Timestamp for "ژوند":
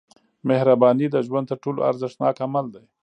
1.27-1.45